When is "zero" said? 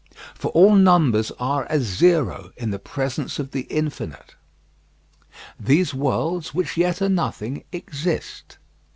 1.83-2.51